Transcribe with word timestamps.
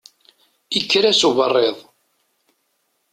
Ikker-as 0.79 1.21
uberriḍ. 1.29 1.77